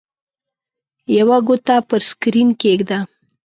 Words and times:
یوه 1.17 1.37
ګوته 1.47 1.75
پر 1.87 2.01
سکرین 2.09 2.49
کېږده. 2.61 2.99